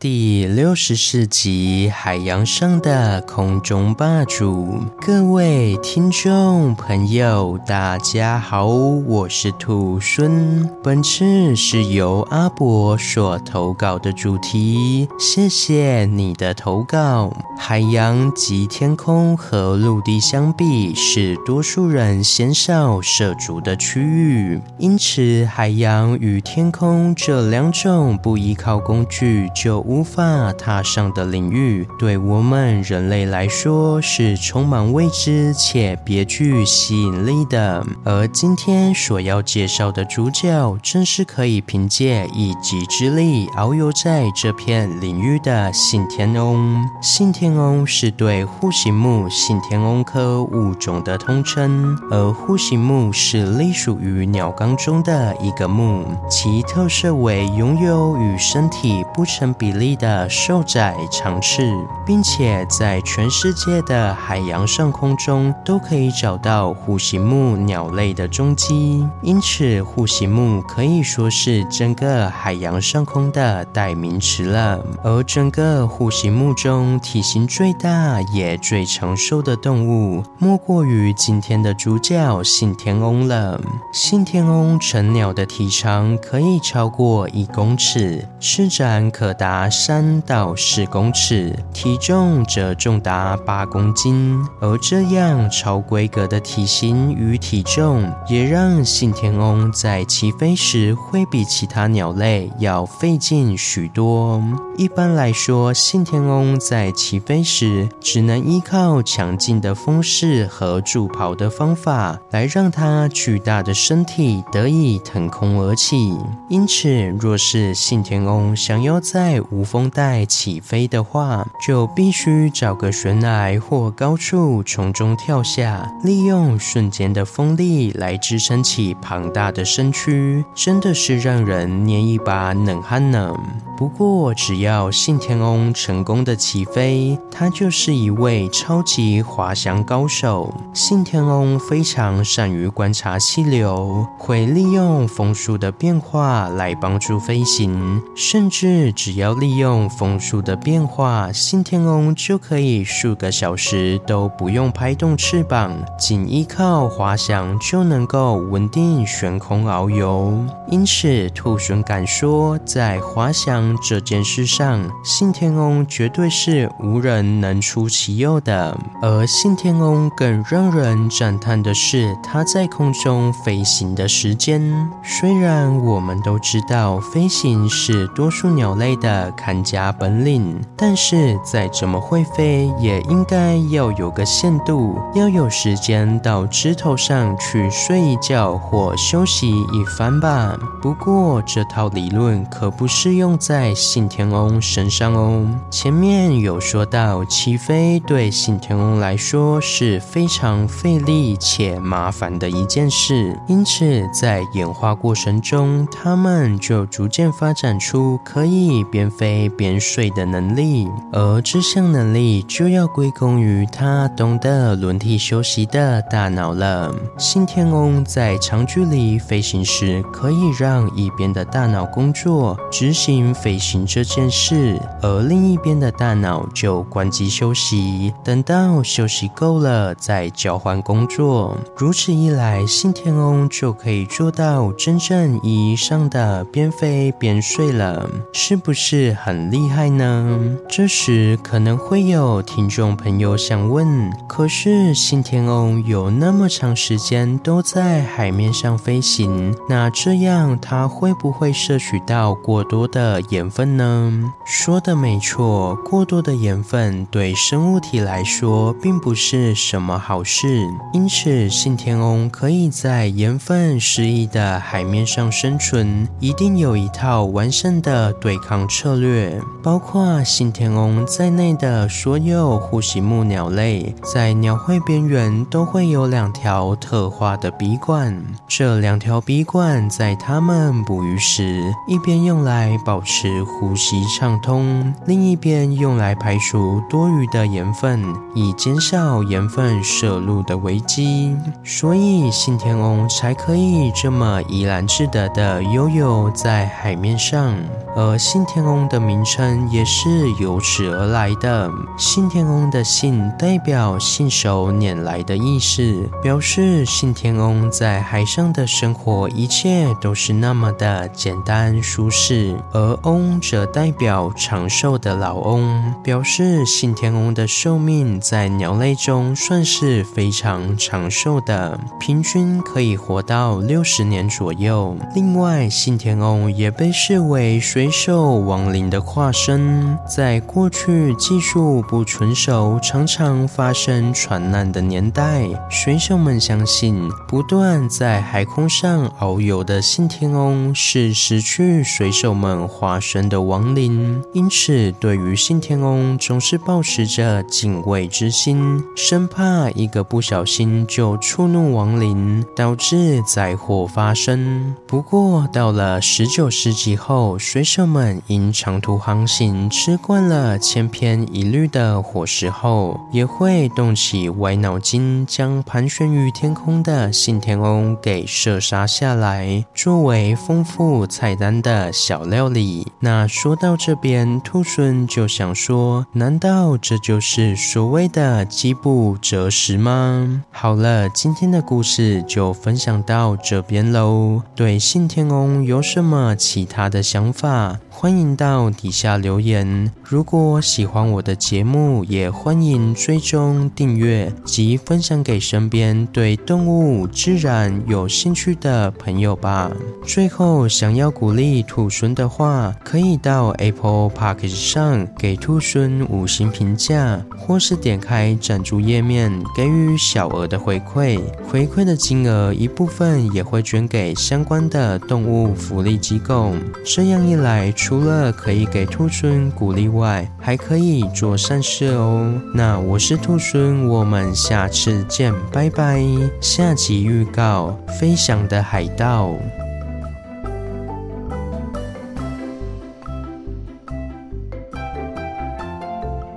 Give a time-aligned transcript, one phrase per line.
[0.00, 4.64] 第六十四集《海洋上的空中霸主》，
[5.04, 10.70] 各位听众朋友，大家好，我是兔孙。
[10.84, 17.36] 本次是由阿伯所投稿的主题，谢谢你的投稿。
[17.58, 37.82] 海洋及天空和陆地相比，是多数人鲜少涉足的区域，因此海洋与天空这两种不依靠工具就无法踏上的领域，对我们人类来说是充满未知且别具吸引力的。
[38.04, 46.86] 而今天所要介绍的主角，正是可以凭借一己之力遨游在这片领域的信天翁。
[47.00, 60.28] 信天翁是对护形目信天翁科物种的统称，而护形目是隶属于鸟纲中的一个目，其特色为拥有与身体不成比例的。
[60.28, 61.62] 瘦窄长翅，
[62.06, 74.82] 并且在全世界的海洋上空中都可以找到虎形目鸟类的踪迹，因此虎形目可以说是整个海洋上空的代名词了。
[75.02, 83.60] 而整个虎形目中体型最大也最长寿的动物，莫过于今天的主角信天翁了。
[83.92, 90.18] 信天翁成鸟的体长可以超过一公尺，翅展可达三。
[90.26, 104.42] 到四公尺，体重则重达八公斤，而这样超规格的体型与体重，也让信天翁在起飞时会比其他鸟类要费劲许多。
[104.76, 116.14] 一般来说，信天翁在起飞时只能依靠强劲的风势和助跑的方法，来让它巨大的身体得以腾空而起。
[116.48, 133.34] 因此，若是信天翁想要在无无风带起飞的话，就必须找个悬崖或高处从中跳下，利用瞬间的风力来支撑起庞大的身躯，真的是让人捏一把冷汗呢。
[133.78, 140.52] 不过，只要信天翁成功的起飞，他就是一位超级滑翔高手。
[140.74, 160.36] 信天翁非常善于观察气流，会利用风速的变化来帮助飞行，甚至只要利用风速的变化，信天翁就可以数个小时都不用拍动翅膀，仅依靠滑翔就能够稳定悬空遨游。
[160.68, 168.76] 因此，兔猻敢说，在滑翔这件事上，信天翁绝对是无人能出其右的。
[169.00, 174.60] 而信天翁更让人赞叹的是，它在空中飞行的时间。
[175.02, 180.18] 虽然我们都知道，飞行是多数鸟类的看家本。
[180.18, 190.58] 领，但是再怎么会飞，也应该要有个限度，要有时间到枝头上去睡一觉或休息一番吧。
[190.82, 195.44] 不过这套理论可不适用在在信天翁身上哦。
[195.68, 210.08] 前面有说到，起飞对信天翁来说是非常费力且麻烦的一件事，因此在演化过程中，它们就逐渐发展出可以边飞边睡。
[210.10, 216.92] 的能力，而这项能力就要归功于他懂得轮替休息的大脑了。
[217.18, 231.56] 信天翁在长距离飞行时，可以让一边的大脑工作，执行飞飞行这件事，而另一边的大脑就关机休息，等到休息够了再交换工作。
[231.74, 239.88] 如此一来，信天翁就可以做到真正意义上的边飞边睡了，是不是很厉害？
[239.88, 240.38] 呢？
[240.68, 254.34] 这时可能会有听众朋友想问：可是信天翁有那么长时间都在海面上飞行，那这样它会不会摄取到过多的盐盐分呢？
[254.44, 260.66] 说的没错，过多的盐分对生物体来说并不是什么好事。
[260.92, 278.20] 因此，信天翁可以在盐分适宜的海面上生存，一定有一套完善的对抗策略，包括信天翁在内的所有护膝目鸟类，在鸟喙边缘都会有两条特化的鼻管。
[278.48, 288.02] 这两条鼻管在它们捕鱼时，一边用来保持呼吸畅通，另一边用来排除多余的盐分，
[288.34, 291.36] 以减少盐分摄入的危机。
[291.64, 297.54] 所以信天翁才可以这么怡然自得地游泳在海面上。
[297.96, 301.68] 而信天翁的名称也是由此而来的。
[301.96, 312.56] 信天翁的“信”代表信手拈来的意思，表示信天翁在海上的生活一切都是那么的简单舒适。
[312.72, 324.94] 而“翁”则代表长寿的老翁，表示信天翁的寿命在鸟类中算是非常长寿的，平均可以活到六十年左右。
[325.14, 354.74] 另外，信天翁也被视为水手亡灵的化身，在过去技术不纯熟、常常发生船难的年代，水手们相信，不断在海空上遨游的信天翁是失去水手们化身的亡灵，因此对于信天翁总是保持着敬畏之心，生怕一个不小心就触怒亡灵，导致灾祸发生。
[354.84, 372.87] 不过到了十九世纪后，水手们因长途航行吃惯了千篇一律的伙食后，也会动起歪脑筋，将盘旋于天空的信天翁给射杀下来，作为丰富菜单的小料理。
[373.00, 380.44] 那说到这边，兔猻就想说：难道这就是所谓的饥不择食吗？
[380.50, 384.42] 好了，今天的故事就分享到这边喽。
[384.54, 387.78] 对信天翁有什么其他的想法？
[387.90, 389.92] 欢迎到底下留言。
[390.04, 399.70] 如果喜欢我的节目，也欢迎追踪订阅及分享给身边对动物、自然有兴趣的朋友吧。
[400.04, 411.20] 最后，想要鼓励兔猻的话，可以到 Apple Podcast 上给兔猻五星评价，或是点开赞助页面给予小额的回馈。
[411.46, 416.54] 回馈的金额一部分也会捐给相关的动物福利机构。
[416.84, 422.32] 这样一来，除了可以给兔猻鼓励外，还可以做善事哦。
[422.54, 426.02] 那我是兔猻，我们下次见，拜拜。
[426.40, 429.34] 下集预告：飞翔的海盗。